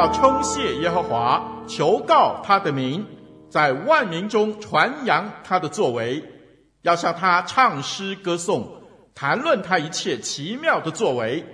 [0.00, 3.06] 要称谢耶和华，求告他的名，
[3.50, 6.24] 在万民中传扬他的作为，
[6.80, 8.66] 要向他唱诗歌颂，
[9.14, 11.44] 谈论他一切奇妙的作为，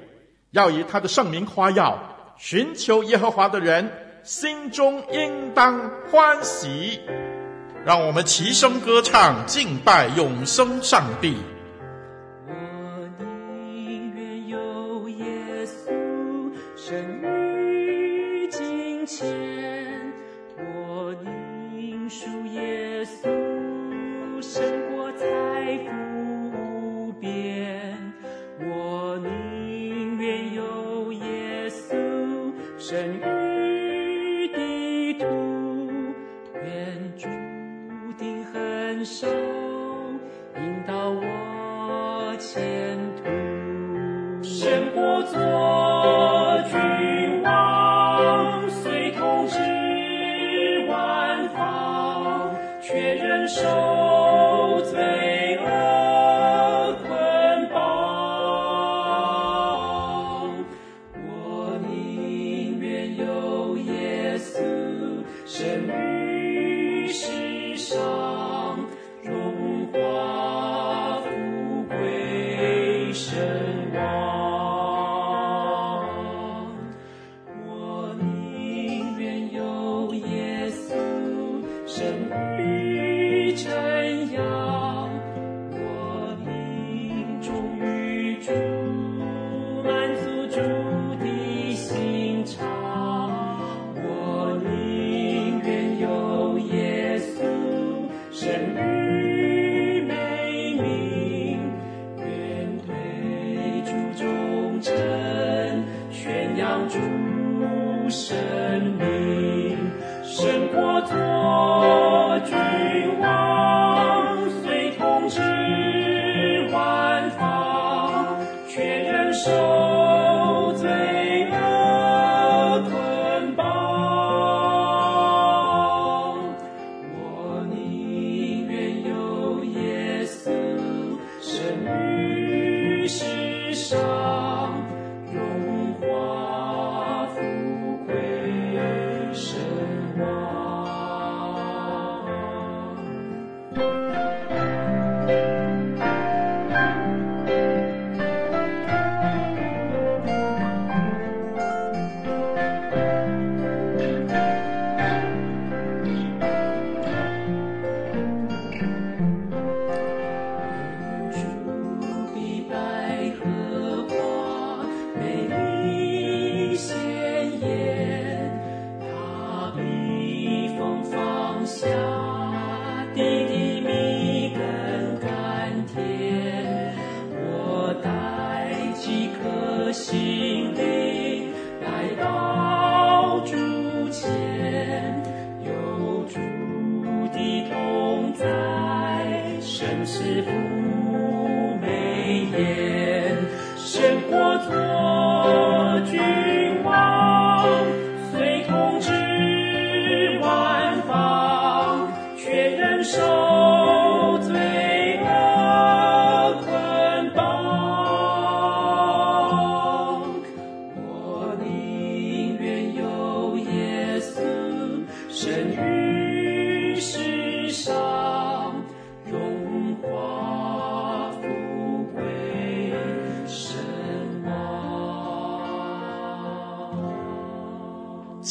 [0.52, 1.98] 要以他的圣名夸耀。
[2.38, 3.90] 寻求耶和华的人
[4.22, 7.00] 心中应当欢喜。
[7.84, 11.36] 让我们齐声歌唱，敬拜永生上帝。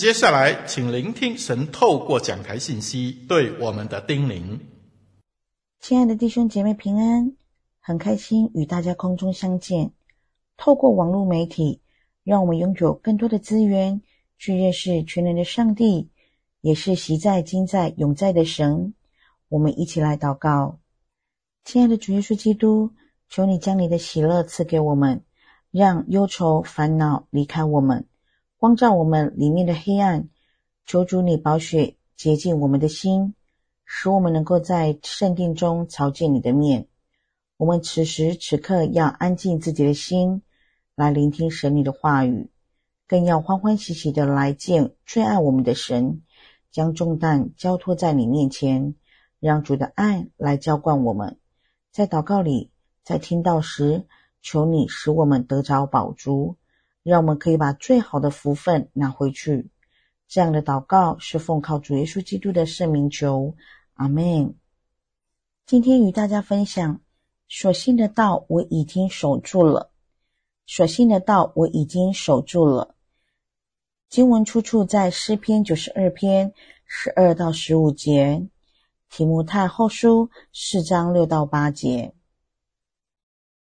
[0.06, 4.60] 接下来，请聆听神透过讲台信息对我们的叮咛。
[5.80, 7.36] 亲爱的弟兄姐妹平安，
[7.80, 9.94] 很开心与大家空中相见。
[10.58, 11.82] 透过网络媒体，
[12.24, 14.04] 让我们拥有更多的资源
[14.38, 16.12] 去认识全能的上帝，
[16.62, 18.94] 也是昔在、今在、永在的神。
[19.50, 20.78] 我们一起来祷告。
[21.64, 22.92] 亲爱的主耶稣基督，
[23.28, 25.24] 求你将你的喜乐赐给我们，
[25.72, 28.06] 让忧愁烦恼离开我们，
[28.66, 30.28] 光照我们里面的黑暗。
[30.88, 33.36] 求主你宝血洁净我们的心，
[33.86, 36.88] 使我们能够在圣殿中朝见你的面。
[37.58, 40.42] 我们此时此刻要安静自己的心，
[40.96, 42.50] 来聆听神你的话语，
[43.08, 46.24] 更要欢欢喜喜的来见最爱我们的神，
[46.72, 48.96] 将重担交托在你面前，
[49.40, 51.38] 让主的爱来浇灌我们。
[51.92, 52.72] 在祷告里。
[53.04, 54.08] 在听到时，
[54.42, 56.56] 求你使我们得着宝珠，
[57.06, 59.70] 让我们可以把最好的福分拿回去。
[60.28, 63.56] 这样的祷告是奉靠主耶稣基督的圣名求，
[63.94, 64.56] 阿门。
[65.68, 67.00] 今天与大家分享，
[67.48, 69.92] 所信的道我已经守住了。
[70.66, 72.96] 所信的道我已经守住了。
[74.10, 76.52] 经文出处在诗篇九十二篇
[76.86, 78.48] 十二到十五节，
[79.12, 82.16] 提目太后书四章六到八节。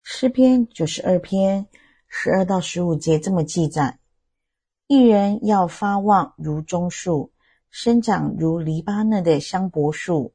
[0.01, 1.67] 诗篇九十二篇
[2.07, 3.99] 十二到十五节这么记载：
[4.87, 7.31] 一人要发旺如棕树，
[7.69, 10.33] 生长如黎巴嫩的香柏树。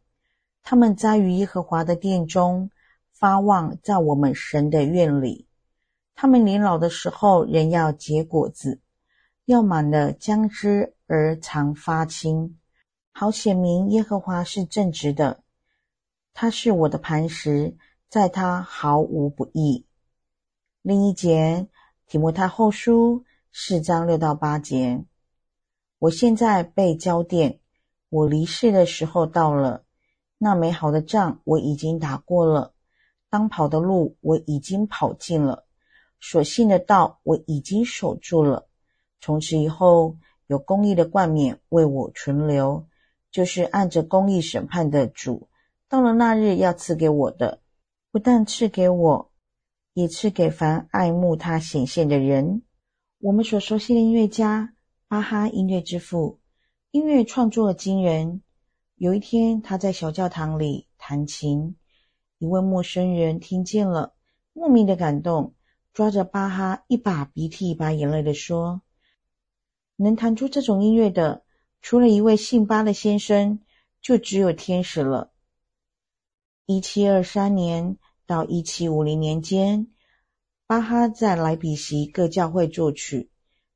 [0.62, 2.70] 他们栽于耶和华的殿中，
[3.12, 5.48] 发旺在我们神的院里。
[6.14, 8.80] 他们年老的时候，仍要结果子，
[9.44, 12.58] 要满了浆汁而常发青，
[13.12, 15.42] 好显明耶和华是正直的。
[16.34, 17.76] 他是我的磐石。
[18.12, 19.86] 在他毫无不义。
[20.84, 21.68] 另一节，
[22.08, 25.04] 提摩太后书四章六到八节。
[26.00, 27.58] 我现在被浇奠，
[28.08, 29.84] 我离世的时候到了。
[30.38, 32.74] 那美好的仗我已经打过了，
[33.30, 35.66] 当跑的路我已经跑尽了，
[36.18, 38.66] 所信的道我已经守住了。
[39.20, 40.16] 从此以后，
[40.48, 42.88] 有公义的冠冕为我存留，
[43.30, 45.48] 就是按着公义审判的主，
[45.88, 47.60] 到了那日要赐给我的。
[48.10, 49.31] 不但赐给我，
[49.94, 52.62] 也赐给凡爱慕他显现的人。
[53.18, 54.74] 我们所熟悉的音乐家
[55.08, 56.40] 巴哈，音乐之父，
[56.90, 58.42] 音乐创作惊人。
[58.96, 61.76] 有一天，他在小教堂里弹琴，
[62.38, 64.14] 一位陌生人听见了，
[64.52, 65.54] 莫名的感动，
[65.92, 68.82] 抓着巴哈一把鼻涕一把眼泪的说
[69.96, 71.44] ：“能弹出这种音乐的，
[71.80, 73.60] 除了一位姓巴的先生，
[74.00, 75.32] 就只有天使了。”
[76.66, 79.88] 一七二三年到一七五零年间，
[80.66, 83.30] 巴哈在莱比锡各教会作曲、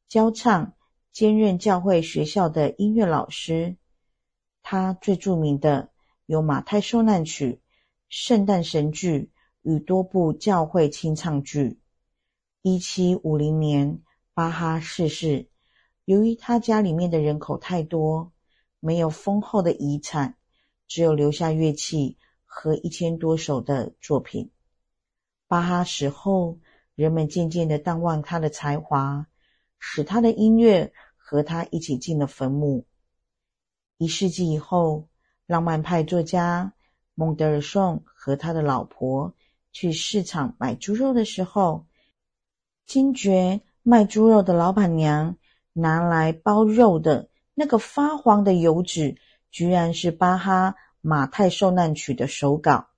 [0.08, 0.74] 教唱，
[1.12, 3.76] 兼任教会学校的音乐老师。
[4.62, 5.90] 他最著名的
[6.26, 7.52] 有《马太受难曲》、
[8.08, 9.30] 圣诞神剧
[9.62, 11.80] 与多部教会清唱剧。
[12.62, 14.00] 一七五零年，
[14.34, 15.48] 巴哈逝世。
[16.04, 18.32] 由于他家里面的人口太多，
[18.80, 20.36] 没有丰厚的遗产，
[20.86, 22.16] 只有留下乐器。
[22.58, 24.50] 和一千多首的作品。
[25.46, 26.58] 巴哈死后，
[26.94, 29.26] 人们渐渐地淡忘他的才华，
[29.78, 32.86] 使他的音乐和他一起进了坟墓。
[33.98, 35.06] 一世纪以后，
[35.44, 36.72] 浪漫派作家
[37.14, 39.34] 孟德尔颂和他的老婆
[39.70, 41.84] 去市场买猪肉的时候，
[42.86, 45.36] 惊觉卖猪肉的老板娘
[45.74, 49.18] 拿来包肉的那个发黄的油纸，
[49.50, 50.74] 居然是巴哈。
[51.00, 52.88] 马太受难曲的手稿，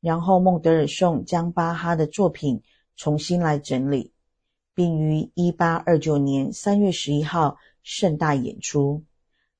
[0.00, 2.62] 然后孟德尔颂将巴哈的作品
[2.96, 4.12] 重新来整理，
[4.74, 9.04] 并于一八二九年三月十一号盛大演出。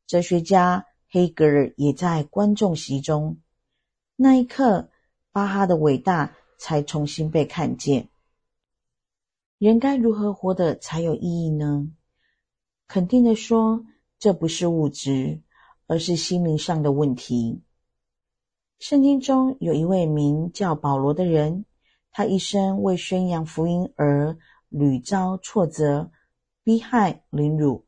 [0.06, 3.38] 哲学家黑格尔也在观众席中。
[4.16, 4.90] 那一刻，
[5.32, 8.08] 巴哈的伟大才重新被看见。
[9.58, 11.90] 人该如何活得才有意义呢？
[12.88, 13.84] 肯定的说，
[14.18, 15.42] 这不是物质，
[15.86, 17.62] 而是心灵上的问题。
[18.80, 21.66] 圣经中有一位名叫保罗的人，
[22.10, 24.34] 他一生为宣扬福音而
[24.70, 26.10] 屡遭挫折、
[26.64, 27.84] 逼害、凌辱。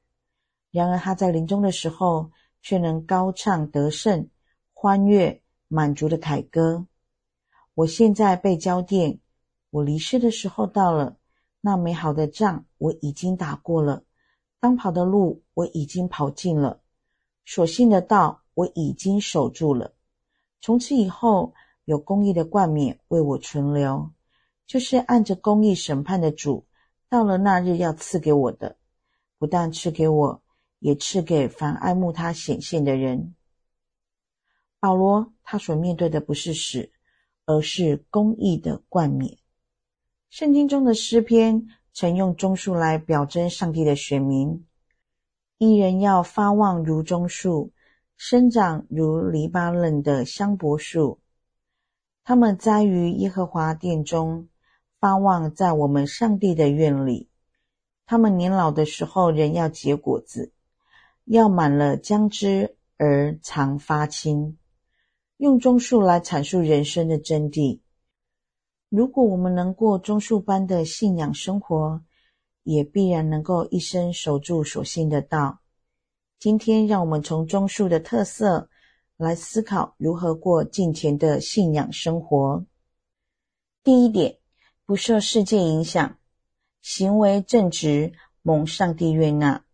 [0.71, 2.31] 然而他在临终的时候，
[2.61, 4.29] 却能高唱得胜、
[4.75, 6.87] 欢悦、满足的凯歌。
[7.73, 9.19] 我现在被浇奠，
[9.71, 11.17] 我离世的时候到了。
[11.63, 14.03] 那美好的仗我已经打过了，
[14.61, 16.83] 当跑的路我已经跑尽了，
[17.47, 19.95] 所信的道我已经守住了。
[20.63, 21.53] 从此以后，
[21.85, 24.13] 有公义的冠冕为我存留，
[24.65, 26.65] 就是按着公义审判的主，
[27.09, 28.77] 到了那日要赐给我的。
[29.39, 30.41] 不但赐给我，
[30.79, 33.35] 也赐给凡爱慕他显现的人。
[34.79, 36.93] 保罗他所面对的不是死，
[37.45, 39.37] 而是公义的冠冕。
[40.31, 44.65] 圣经中的诗篇曾用棕树来表征上帝的选民，
[45.59, 47.73] 一人要发旺如棕树。
[48.17, 51.21] 生长如黎巴嫩的香柏树，
[52.23, 54.49] 他们栽于耶和华殿中，
[55.01, 57.29] 发旺在我们上帝的院里。
[58.07, 60.53] 他们年老的时候仍要结果子，
[61.25, 64.59] 要满了浆汁而常发青。
[65.39, 67.81] 用棕树来阐述人生的真谛。
[68.89, 72.03] 如果我们能过棕树般的信仰生活，
[72.63, 75.62] 也必然能够一生守住所信的道。
[76.43, 78.69] 今天，让我们从棕树的特色
[79.17, 82.67] 来思考如何过敬虔的信仰生活。
[83.85, 84.39] 第一点，
[84.85, 86.19] 不受世界影响，
[86.81, 89.65] 行为正直，蒙上帝悦纳。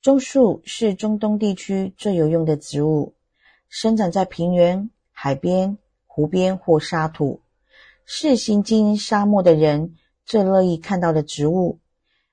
[0.00, 3.14] 棕树是中东地区最有用的植物，
[3.68, 7.42] 生长在平原、海边、湖边或沙土。
[8.06, 11.78] 是行经沙漠的人最乐意看到的植物，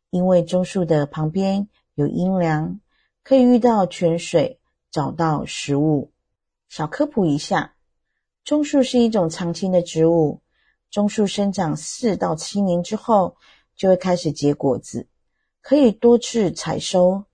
[0.09, 2.79] 因为棕树的旁边有阴凉，
[3.23, 4.59] 可以遇到泉水，
[4.91, 6.11] 找到食物。
[6.67, 7.75] 小科普一下，
[8.43, 10.41] 棕树是一种常青的植物，
[10.89, 13.35] 棕树生长四到七年之后，
[13.75, 15.07] 就会开始结果子，
[15.61, 17.25] 可以多次采收。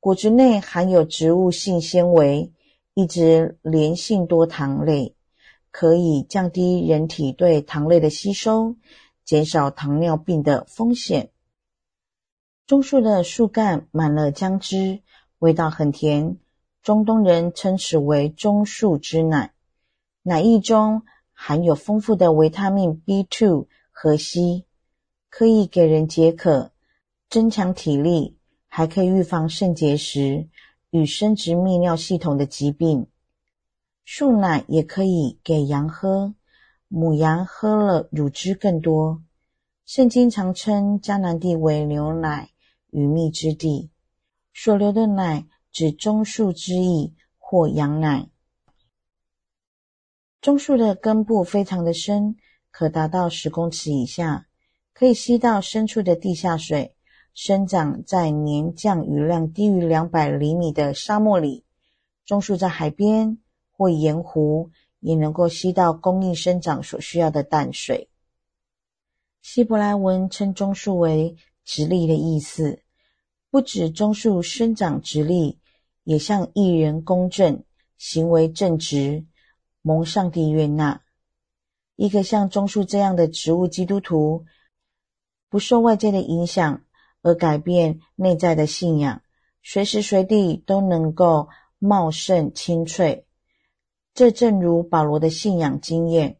[0.00, 2.52] 果子内含有植物性纤维，
[2.94, 5.14] 一直连性多糖类。
[5.70, 8.74] 可以降低人体对糖类的吸收，
[9.24, 11.30] 减少糖尿病的风险。
[12.66, 15.02] 棕树的树干满了浆汁，
[15.38, 16.36] 味道很甜。
[16.82, 19.52] 中东人称此为棕树之奶。
[20.22, 21.02] 奶液中
[21.32, 24.64] 含有丰富的维他命 B2 和硒，
[25.28, 26.72] 可以给人解渴、
[27.28, 28.36] 增强体力，
[28.68, 30.48] 还可以预防肾结石
[30.90, 33.06] 与生殖泌尿系统的疾病。
[34.04, 36.34] 树奶也可以给羊喝，
[36.88, 39.22] 母羊喝了乳汁更多。
[39.84, 42.50] 圣经常称迦南地为牛奶
[42.90, 43.90] 与蜜之地，
[44.52, 48.28] 所流的奶指棕树之液或羊奶。
[50.40, 52.36] 棕树的根部非常的深，
[52.70, 54.46] 可达到十公尺以下，
[54.92, 56.96] 可以吸到深处的地下水，
[57.34, 61.64] 生长在年降雨量低于两百厘米的沙漠里。
[62.24, 63.38] 棕树在海边。
[63.80, 68.10] 或盐湖也能够吸到供应生长所需要的淡水。
[69.40, 72.82] 希伯来文称棕树为直立的意思，
[73.50, 75.58] 不止棕树生长直立，
[76.04, 77.64] 也像义人公正，
[77.96, 79.24] 行为正直，
[79.80, 81.02] 蒙上帝悦纳。
[81.96, 84.44] 一个像棕树这样的植物基督徒，
[85.48, 86.84] 不受外界的影响
[87.22, 89.22] 而改变内在的信仰，
[89.62, 93.26] 随时随地都能够茂盛青翠。
[94.12, 96.38] 这正如保罗的信仰经验，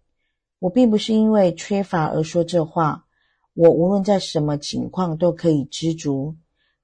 [0.59, 3.07] 我并不是因为缺乏而说这话。
[3.55, 6.37] 我无论在什么情况都可以知足，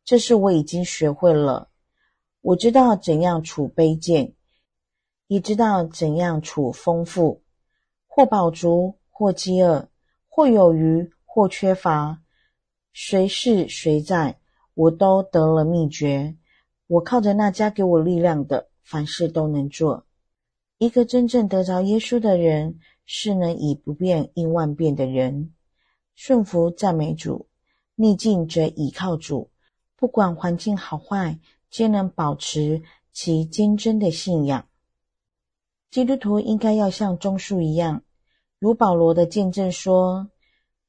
[0.05, 1.71] 这是我已经学会了。
[2.43, 4.35] 我知道怎样处卑贱，
[5.29, 7.43] 也知道怎样处丰富，
[8.07, 9.89] 或饱足，或饥饿，
[10.29, 12.23] 或有余，或缺乏，
[12.93, 14.39] 谁是谁在，
[14.75, 16.37] 我都得了秘诀。
[16.87, 20.07] 我靠着那加给我力量的，凡事都能做。
[20.77, 25.55] 一个真正得着耶稣的人，是能以不变应万变的人。
[26.15, 27.49] 顺服赞美主，
[27.95, 29.51] 逆境则倚靠主。
[30.05, 31.39] 不管环境好坏，
[31.71, 34.69] 皆能保持其坚贞的信仰。
[35.91, 38.03] 基督徒应该要像棕树一样，
[38.59, 40.29] 如保罗的见证说：“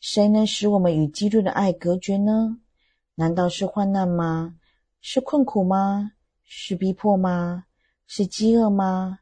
[0.01, 2.57] 谁能使我们与基督的爱隔绝呢？
[3.15, 4.57] 难道是患难吗？
[4.99, 6.11] 是困苦吗？
[6.43, 7.63] 是逼迫吗？
[8.05, 9.19] 是饥饿吗？”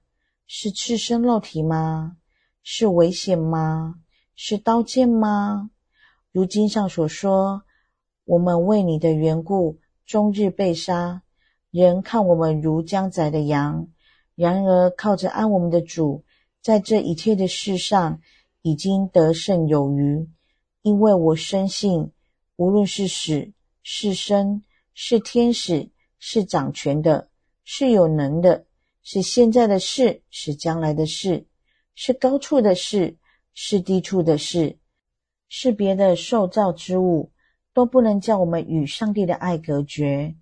[0.50, 2.18] 是赤身肉体吗？
[2.64, 4.02] 是危险吗？
[4.34, 5.70] 是刀剑吗？
[6.32, 7.62] 如经上所说，
[8.26, 11.24] 我们为你的缘故，终日被杀，
[11.72, 13.88] 人看我们如将宰的羊。
[14.36, 16.24] 然而靠着爱我们的主，
[16.62, 18.20] 在这一切的事上
[18.62, 20.28] 已经得胜有余。
[20.82, 22.12] 因为我深信，
[22.56, 23.52] 无论是死
[23.84, 27.30] 是生，是天使，是掌权的，
[27.64, 28.66] 是有能的。
[29.04, 31.46] 是现在的事，是将来的事，
[31.94, 33.18] 是高处的事，
[33.54, 34.78] 是低处的事，
[35.50, 37.33] 是别的受造之物，
[37.74, 40.36] 都不能叫我们与上帝的爱隔绝。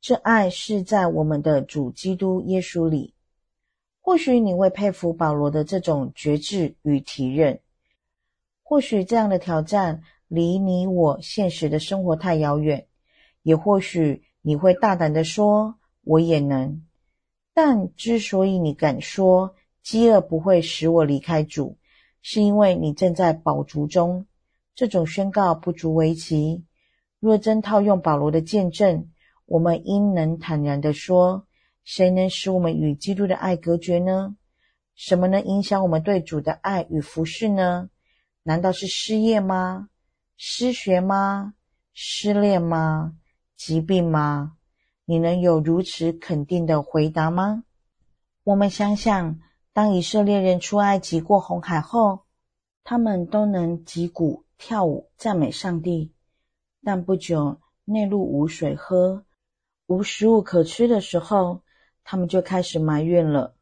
[0.00, 3.14] 这爱是在我们的主基督耶稣里。
[4.00, 7.58] 或许你会佩服保罗的这种决志与体认，
[8.62, 12.86] 或许这样的挑战离你我现实的生活太遥远，
[13.42, 16.84] 也或许你会大胆的说：“我也能。”
[17.52, 21.76] 但之所以你敢说饥饿不会使我离开主，
[22.22, 24.26] 是因为你正在饱足中。
[24.76, 26.64] 这种宣告不足为奇。
[27.18, 29.10] 若真套用保罗的见证，
[29.46, 31.46] 我们应能坦然地说：
[31.82, 34.36] 谁能使我们与基督的爱隔绝呢？
[34.94, 37.90] 什么能影响我们对主的爱与服侍呢？
[38.42, 39.88] 难道是失业吗？
[40.36, 41.54] 失学吗？
[41.92, 43.14] 失恋吗？
[43.56, 44.56] 疾病吗？
[45.06, 47.64] 你能有如此肯定的回答吗？
[48.44, 49.40] 我们想想，
[49.72, 52.24] 当以色列人出埃及过红海后，
[52.84, 56.12] 他们都能击鼓跳舞赞美上帝，
[56.82, 59.24] 但不久内陆无水喝、
[59.86, 61.62] 无食物可吃的时候，
[62.04, 63.54] 他们就开始埋怨了。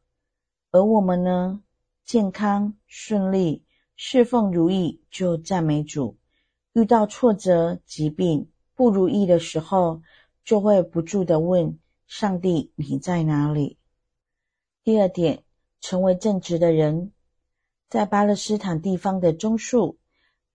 [0.71, 1.61] 而我们呢？
[2.03, 3.63] 健康顺利。
[3.97, 6.17] 侍奉如意就赞美主，
[6.73, 10.01] 遇到挫折、疾病、不如意的时候，
[10.43, 13.77] 就会不住地问上帝：“你在哪里？”
[14.83, 15.45] 第二点，
[15.79, 17.13] 成为正直的人，
[17.89, 19.97] 在巴勒斯坦地方的棕树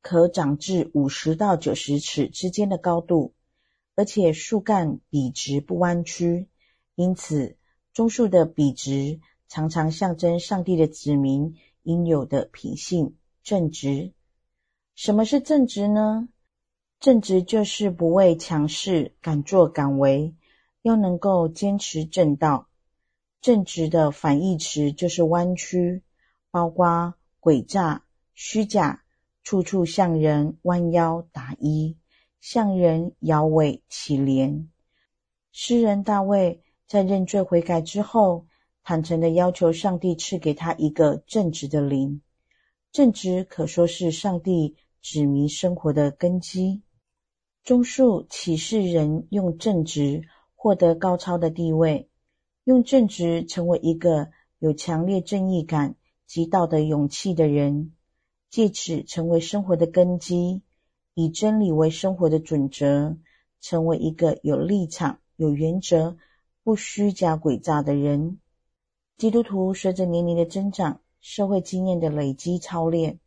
[0.02, 3.34] 可长至五十到九十尺之间的高度，
[3.94, 6.48] 而且树干笔直不弯曲，
[6.94, 7.56] 因此
[7.92, 13.16] 棕树的笔直常常象征上帝的子民应有的品性。
[13.42, 14.12] 正直，
[14.94, 16.28] 什么是正直呢？
[17.00, 20.34] 正直就是不畏强势，敢作敢为，
[20.82, 22.68] 要能够坚持正道。
[23.40, 26.02] 正直的反义词就是弯曲，
[26.50, 28.04] 包括诡诈、
[28.34, 28.99] 虚假，
[29.42, 31.96] 处处向人弯腰打揖，
[32.40, 34.66] 向人摇尾乞怜。
[35.52, 38.46] 诗人大卫在认罪悔改之后，
[38.82, 42.22] 坦诚地要求上帝赐给他一个正直的灵。
[42.92, 46.82] 正直可说是上帝指明生活的根基。
[47.62, 50.22] 棕树启示人用正直
[50.54, 52.08] 获得高超的地位，
[52.64, 55.94] 用正直成为一个有强烈正义感
[56.26, 57.92] 及道德勇气的人，
[58.50, 60.62] 借此成为生活的根基，
[61.14, 63.16] 以真理为生活的准则，
[63.60, 66.16] 成为一个有立场、有原则、
[66.64, 68.38] 不虚假诡诈的人。
[69.16, 73.20] 基督徒随着年龄的增长，社会经验的累积操练，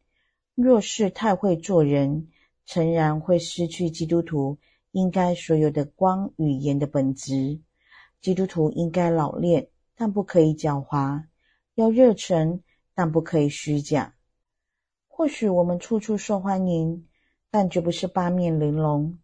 [0.56, 2.28] 若是太会做人，
[2.66, 4.58] 诚然会失去基督徒
[4.92, 7.62] 应该所有的光与言的本质。
[8.20, 11.24] 基督徒应该老练，但不可以狡猾；
[11.76, 12.62] 要热诚，
[12.94, 14.13] 但不可以虚假。
[15.16, 17.08] 或许我们处处受欢迎，
[17.52, 19.16] 但绝不是八面玲珑；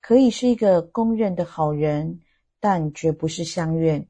[0.00, 2.20] 可以是一个公认的好人，
[2.58, 4.08] 但绝不是相愿。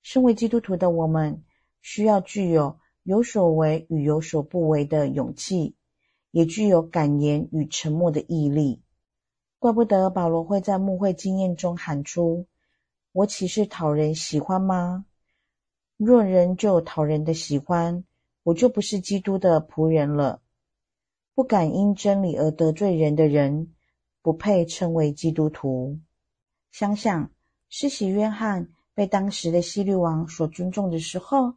[0.00, 1.44] 身为基督徒的我们，
[1.82, 2.78] 需要具有。
[3.02, 5.76] 有所为与有所不为的勇气，
[6.30, 8.82] 也具有敢言与沉默的毅力。
[9.58, 12.46] 怪不得保罗会在牧会经验中喊出
[13.12, 15.04] ：“我岂是讨人喜欢吗？
[15.98, 18.02] 若人就讨人的喜欢，
[18.42, 20.40] 我就不是基督的仆人了。
[21.36, 23.74] 不敢因真理而得罪人的人，
[24.22, 25.98] 不配称为基督徒。”
[26.72, 27.30] 想想
[27.68, 31.56] 施洗约翰被当时的希律王所尊重的时候。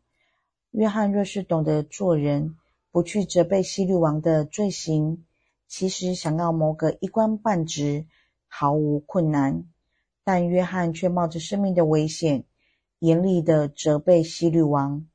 [0.71, 2.57] 约翰若是懂得做人，
[2.91, 5.25] 不去责备希律王的罪行，
[5.69, 8.05] 其实想要谋个一官半职
[8.47, 9.63] 毫无困难。
[10.25, 12.43] 但约翰却冒着生命的危险，
[12.99, 15.07] 严厉地责备希律王。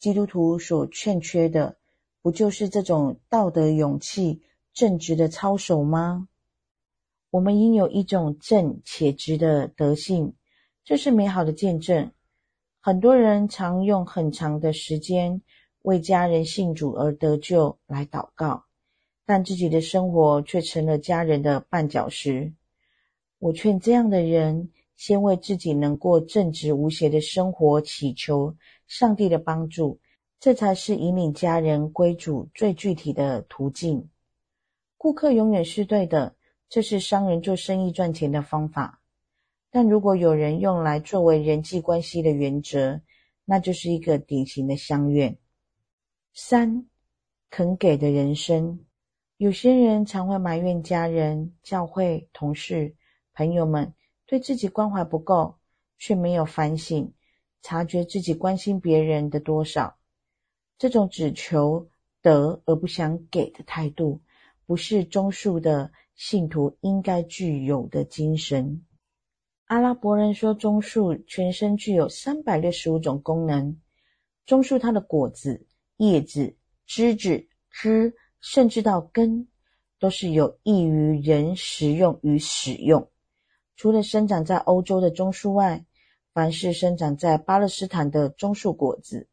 [0.00, 1.78] 基督徒所欠缺的，
[2.22, 4.40] 不就是这种道德勇气、
[4.72, 6.28] 正直的操守吗？
[7.30, 10.34] 我们应有一种正且直的德性，
[10.84, 12.12] 这是美好的见证。
[12.78, 15.42] 很多人常用很长的时间
[15.82, 18.64] 为家人信主而得救来祷告，
[19.26, 22.52] 但自己的生活却成了家人的绊脚石。
[23.38, 28.54] 我劝这样的人先为自己能过正直无邪的生活祈求
[28.86, 29.98] 上帝的帮助，
[30.42, 34.10] 这才是引领家人归主最具体的途径。
[34.96, 36.34] 顾客永远是对的，
[36.68, 39.00] 这是商人做生意赚钱的方法。
[39.70, 43.00] 但如果有人用来作为人际关系的原则，
[43.44, 45.38] 那就是一个典型的相怨。
[46.34, 46.86] 三，
[47.48, 48.84] 肯给的人生。
[49.36, 52.96] 有些人常会埋怨家人、教会、同事、
[53.32, 53.94] 朋友们
[54.26, 55.54] 对自己关怀不够，
[56.00, 57.12] 却没有反省、
[57.62, 59.96] 察觉自己关心别人的多少。
[60.78, 61.88] 这种只求
[62.20, 64.20] 得而不想给的态度，
[64.66, 68.84] 不是棕树的信徒应该具有的精神。
[69.66, 73.80] 阿拉伯人说，棕树全身具有三百六十五种功能。
[74.44, 79.48] 棕树它的果子、叶子、枝子、枝，甚至到根，
[79.98, 83.08] 都是有益于人食用与使用。
[83.76, 85.86] 除了生长在欧洲的棕树外，
[86.34, 89.28] 凡是生长在巴勒斯坦的棕树果子，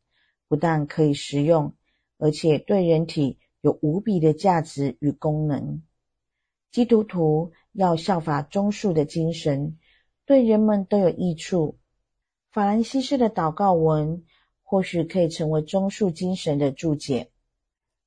[0.50, 1.74] 不但可以食用，
[2.18, 5.82] 而且对人体有无比的价值与功能。
[6.70, 9.78] 基督徒要效法棕树的精神。
[10.26, 11.80] 对人们都有益处。
[12.52, 14.24] 法兰西斯的祷告文
[14.62, 17.32] 或许可以成为中述精神的注解。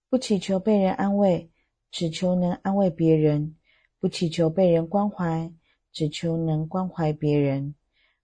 [0.09, 1.50] 不祈求被人安慰，
[1.90, 3.57] 只求能安慰别人；
[3.98, 5.52] 不祈求被人关怀，
[5.92, 7.74] 只求能关怀别人；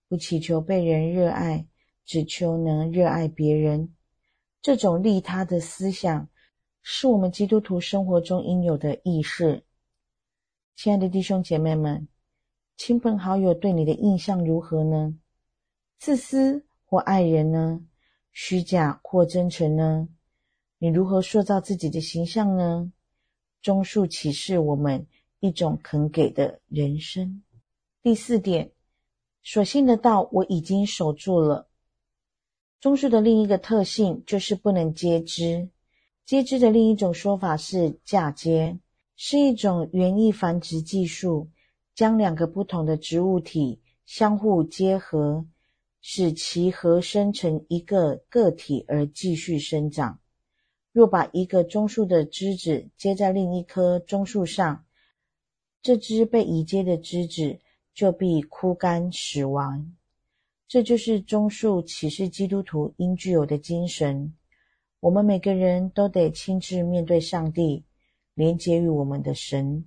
[0.07, 1.67] 不祈求被人热爱，
[2.05, 3.93] 只求能热爱别人。
[4.61, 6.27] 这种利他的思想，
[6.81, 9.63] 是我们基督徒生活中应有的意识。
[10.75, 12.05] 亲爱的弟兄姐妹们，
[12.75, 15.17] 亲朋好友对你的印象如何呢？
[15.97, 17.81] 自私或爱人呢？
[18.33, 20.09] 虚假或真诚呢？
[20.77, 22.91] 你如何塑造自己的形象呢？
[23.61, 25.07] 中述启示我们
[25.39, 27.41] 一种肯给的人生。
[28.01, 28.69] 第四点，
[29.41, 31.68] 所信的道我已经守住了。
[32.79, 35.69] 中述的另一个特性就是不能接枝。
[36.25, 38.77] 接枝的另一种说法是嫁接，
[39.15, 41.49] 是一种园艺繁殖技术，
[41.93, 45.45] 将两个不同的植物体相互结合，
[46.01, 50.19] 使其合生成一个个体而继续生长。
[50.93, 54.85] 若把一个中树的枝子接在另一棵中树上，
[55.81, 57.59] 这枝被移接的枝子
[57.93, 59.93] 就必枯干死亡。
[60.69, 64.35] 这就是中树启示基督徒应具有的精神。
[64.99, 67.83] 我们每个人都得亲自面对上帝，
[68.35, 69.85] 连接于我们的神。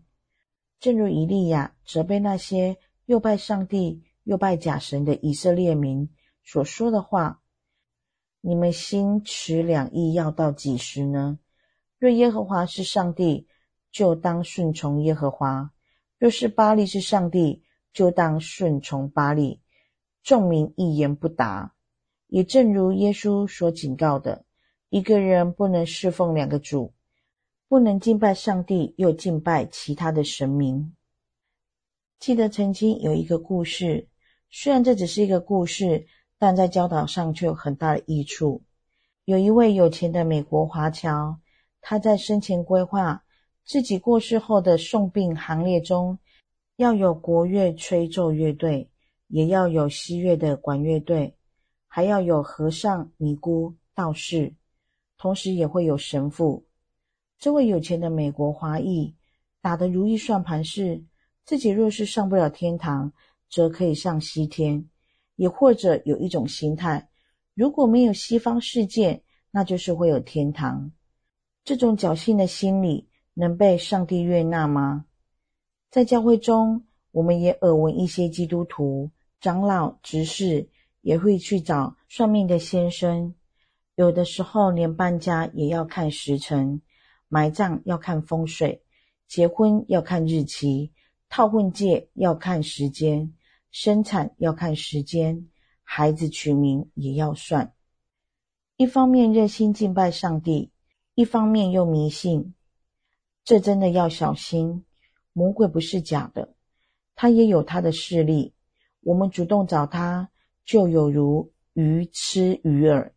[0.81, 6.11] 正如以利亚责备那些又拜上帝又拜假神的以色列民
[6.43, 7.41] 所说的话。
[8.41, 11.39] 你们心持两意要到几时呢？
[12.01, 13.47] 若耶和华是上帝，
[13.93, 15.71] 就当顺从耶和华；
[16.19, 19.62] 若是巴力是上帝，就当顺从巴力。
[20.23, 21.75] 众民一言不答。
[22.29, 24.45] 也正如耶稣所警告的，
[24.89, 26.93] 一个人不能侍奉两个主，
[27.69, 30.95] 不能敬拜上帝又敬拜其他的神明。
[32.19, 34.09] 记得曾经有一个故事，
[34.51, 36.07] 虽然这只是一个故事。
[36.45, 38.65] 但在教导上却有很大的益处。
[39.27, 41.39] 有一位有钱的美国华侨，
[41.81, 43.23] 他在生前规划
[43.65, 46.19] 自己过世后的送殡行列中，
[46.75, 48.91] 要有国乐吹奏乐队，
[49.33, 51.35] 也要有西乐的管乐队，
[51.89, 54.53] 还要有和尚、尼姑、道士，
[55.17, 56.67] 同时也会有神父。
[57.39, 59.15] 这位有钱的美国华裔
[59.63, 61.03] 打的如意算盘是，
[61.47, 63.11] 自己若是上不了天堂，
[63.49, 64.87] 则可以上西天。
[65.37, 67.09] 也或者有一种心态，
[67.55, 70.93] 如果没有西方世界，那就是会有天堂。
[71.65, 75.07] 这种侥幸的心理能被上帝悦纳吗？
[75.91, 79.11] 在教会中，我们也耳闻一些基督徒
[79.43, 80.69] 长老、执事
[81.01, 83.35] 也会去找算命的先生，
[83.97, 86.81] 有的时候连搬家也要看时辰，
[87.27, 88.85] 埋葬要看风水，
[89.27, 90.93] 结婚要看日期，
[91.29, 93.35] 套婚戒要看时间。
[93.73, 95.49] 生产要看时间，
[95.83, 97.73] 孩子取名也要算。
[98.77, 100.71] 一方面热心敬拜上帝，
[101.17, 102.55] 一方面又迷信，
[103.43, 104.85] 这真的要小心。
[105.33, 106.55] 魔鬼不是假的，
[107.17, 108.55] 他也有他的势力。
[109.03, 110.31] 我们主动找他，
[110.65, 113.11] 就有如鱼吃鱼饵，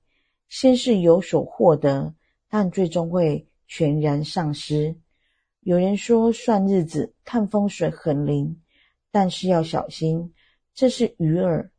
[0.47, 2.13] 先是有所获得，
[2.49, 4.95] 但最终会全然丧失。
[5.61, 8.61] 有人说算日子、看风水很灵，
[9.11, 10.33] 但是要小心。
[10.73, 11.69] 这是鱼饵，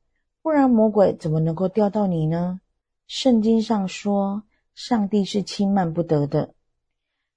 [0.43, 2.61] 不然魔鬼怎么能够钓到你呢？
[3.07, 4.43] 圣经上说，
[4.75, 6.55] 上帝是轻慢不得的。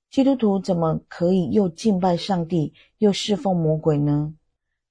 [0.09, 4.33] 基督徒怎么可以又敬拜上帝，又侍奉魔鬼呢？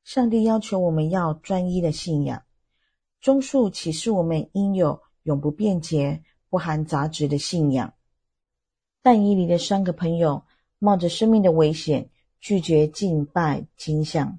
[0.08, 2.42] 上帝要求我们要专一的信仰。
[3.20, 7.92] 忠恕启示我们应有永不变节、不含杂质的信仰。
[9.02, 10.44] 但以理的三个朋友
[10.78, 12.08] 冒着生命的危险，
[12.40, 14.38] 拒绝敬拜金像。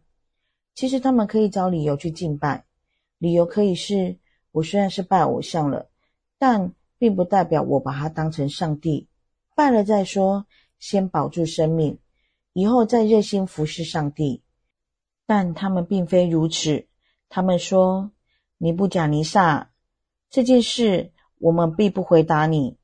[0.74, 2.66] 其实他们可以找理由去敬拜，
[3.20, 4.18] 理由可以是：
[4.52, 5.92] 我虽然是拜偶像了，
[6.40, 9.08] 但并不代表我把它当成上帝，
[9.56, 10.48] 拜了再说，
[10.80, 12.00] 先保住生命，
[12.54, 14.42] 以后再热心服侍上帝。
[15.30, 16.88] 但他们并非如此，
[17.30, 18.10] 他们说：
[18.58, 19.70] 尼布甲尼撒，
[20.32, 22.80] 这件事我们必不回答你。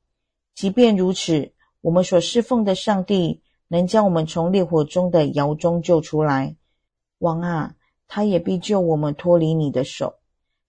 [0.54, 6.54] 即便如此，我们所侍奉的上帝能将我们从烈火中的窑中救出来。
[7.18, 7.74] 王啊！
[8.06, 10.14] 他也必救我们脱离你的手，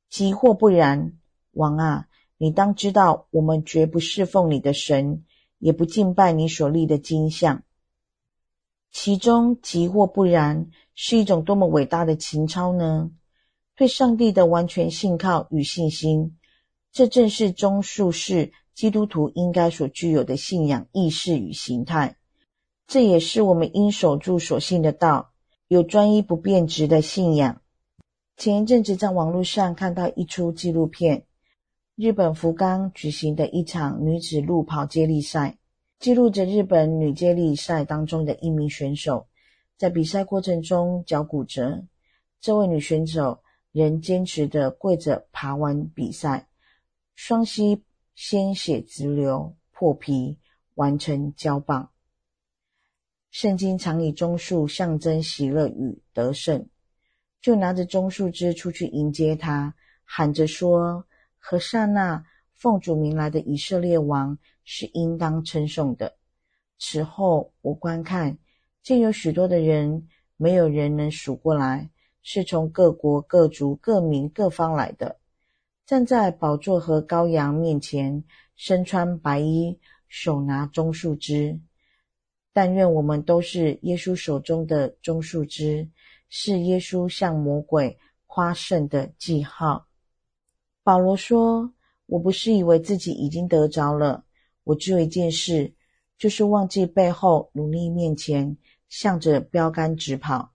[0.10, 1.14] 即或不然，
[1.52, 2.08] 王啊，
[2.40, 5.26] 你当知道，我们绝不侍奉你的神，
[5.60, 7.62] 也不敬拜你所立的金像。
[8.92, 13.12] 其中，即或不然，是一种多么伟大的情操呢？
[13.76, 16.38] 对上帝的完全信靠与信心，
[16.92, 22.18] 这正是中述世基督徒应该所具有的信仰意识与形态。
[22.88, 25.32] 这也是我们应守住所信的道。
[25.68, 27.62] 有专一不变质的信仰。
[28.38, 31.26] 前一阵子在网络上看到一出纪录片，
[31.98, 35.57] 日本福冈举行的一场女子路跑接力赛，
[36.00, 39.28] 记录着日本女接力赛当中的一名选手。
[39.78, 41.84] 在比赛过程中脚骨折，
[42.40, 46.48] 这位女选手仍坚持的跪着爬完比赛，
[47.16, 47.84] 双膝
[48.16, 50.40] 鲜血直流破皮，
[50.76, 51.92] 完成交棒。
[53.30, 56.68] 圣经常以棕树象征喜乐与得胜，
[57.42, 61.06] 就拿着棕树枝出去迎接他，喊着说
[61.38, 66.14] ：“和散那，奉主名来的以色列王是应当称颂的。”
[66.78, 68.38] 此后我观看，
[68.84, 71.90] 见有许多的人，没有人能数过来，
[72.22, 75.18] 是从各国各族各民各方来的，
[75.86, 78.22] 站在宝座和羔羊面前，
[78.56, 81.60] 身穿白衣，手拿棕树枝。
[82.54, 85.90] 但愿我们都是耶稣手中的棕树枝，
[86.28, 89.88] 是耶稣向魔鬼夸胜的记号。
[90.84, 91.74] 保罗说
[92.06, 94.24] ：“我不是以为自己已经得着了，
[94.68, 95.74] 我只有一件事，
[96.18, 98.58] 就是忘记背后，努力面前，
[98.90, 100.52] 向着标杆直跑，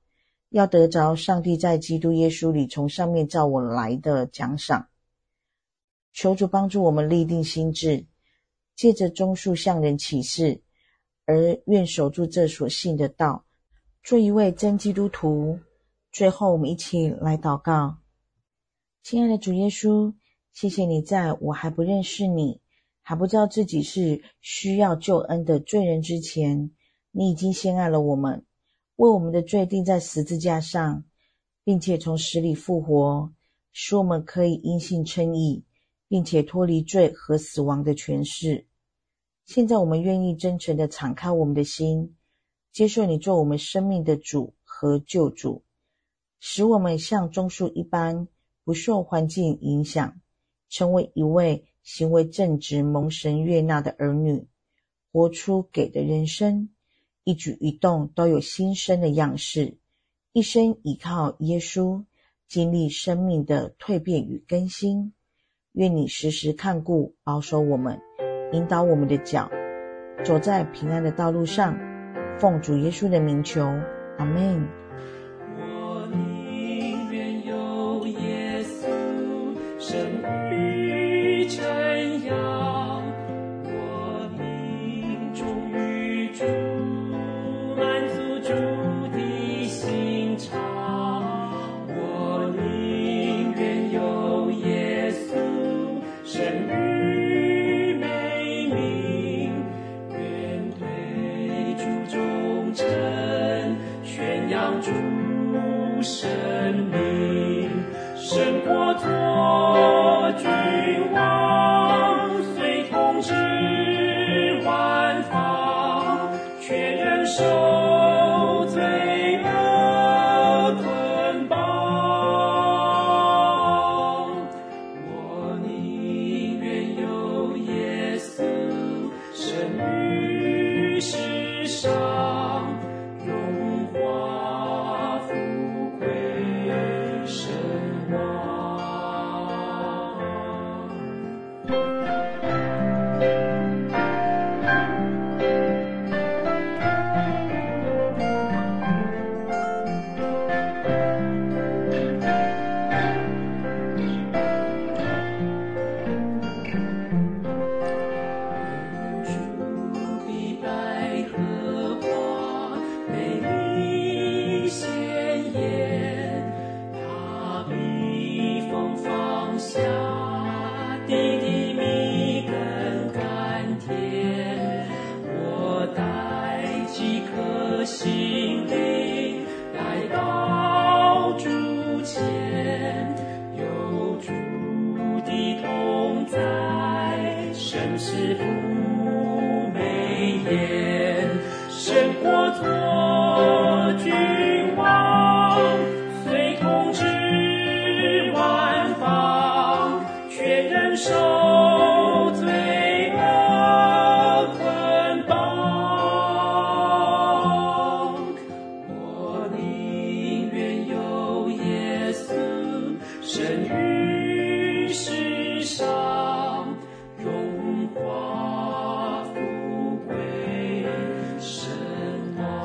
[0.51, 4.89] 要得着上帝在基督耶稣里从上面召我来的奖赏。”
[6.13, 8.05] 求主帮助我们立定心志，
[8.77, 10.63] 借着棕树向人启示。
[11.25, 13.47] 而愿守住这所信的道，
[14.03, 15.61] 做一位真基督徒。
[16.11, 17.99] 最后，我们一起来祷告：
[19.05, 20.13] 亲爱的主耶稣，
[20.53, 22.61] 谢谢你在我还不认识你，
[23.13, 26.71] 还不知道自己是需要救恩的罪人之前，
[27.11, 28.47] 你已经先爱了我们，
[28.97, 31.05] 为我们的罪钉在十字架上，
[31.63, 33.31] 并且从死里复活，
[33.71, 35.63] 使我们可以因信称义，
[36.09, 38.67] 并且脱离罪和死亡的权势。
[39.45, 42.17] 现在我们愿意真诚地敞开我们的心，
[42.73, 45.63] 接受你做我们生命的主和救主，
[46.41, 48.27] 使我们像棕树一般，
[48.65, 50.19] 不受环境影响，
[50.71, 54.47] 成为一位行为正直、蒙神悦纳的儿女，
[55.13, 56.71] 活出给的人生，
[57.25, 59.77] 一举一动都有新生的样式，
[60.33, 62.05] 一生倚靠耶稣，
[62.49, 65.13] 经历生命的蜕变与更新。
[65.73, 68.01] 愿你时时看顾、保守我们。
[68.53, 69.51] 引导我们的脚，
[70.23, 71.75] 走在平安的道路上，
[72.39, 73.63] 奉主耶稣的名求，
[74.19, 74.82] 阿门。